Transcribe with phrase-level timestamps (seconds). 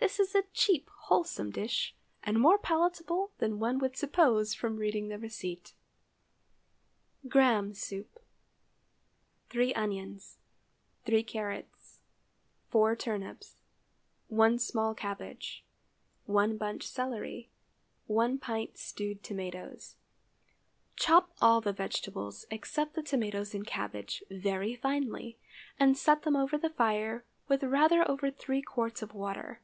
[0.00, 5.08] This is a cheap wholesome dish, and more palatable than one would suppose from reading
[5.08, 5.74] the receipt.
[7.28, 8.06] GRAHAM SOUP.
[8.06, 8.06] ✠
[9.50, 10.38] 3 onions.
[11.04, 12.00] 3 carrots.
[12.70, 13.58] 4 turnips.
[14.28, 15.64] 1 small cabbage.
[16.24, 17.50] 1 bunch celery.
[18.06, 18.78] 1 pt.
[18.78, 19.96] stewed tomatoes.
[20.96, 25.38] Chop all the vegetables, except the tomatoes and cabbage, very finely,
[25.78, 29.60] and set them over the fire with rather over three quarts of water.